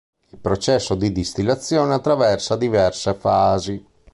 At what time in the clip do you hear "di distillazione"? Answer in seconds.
0.95-1.93